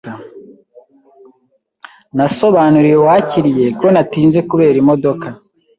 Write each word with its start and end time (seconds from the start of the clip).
Nasobanuriye 2.15 2.95
uwakiriye 2.99 3.65
ko 3.79 3.85
natinze 3.93 4.39
kubera 4.49 4.75
imodoka. 4.83 5.27